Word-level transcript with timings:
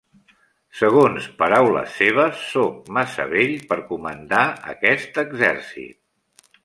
Segons 0.77 1.25
paraules 1.41 1.91
seves, 1.99 2.41
sóc 2.55 2.89
massa 2.97 3.27
vell 3.35 3.53
per 3.73 3.79
comandar 3.93 4.43
aquest 4.75 5.21
exèrcit. 5.27 6.53